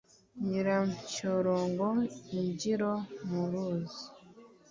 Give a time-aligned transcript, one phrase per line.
[0.45, 2.91] Nyirampyorongo-Imbyiro
[3.29, 4.03] mu ruzi